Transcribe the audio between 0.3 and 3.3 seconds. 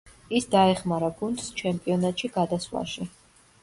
ის დაეხმარა გუნდს ჩემპიონატში გადასვლაში.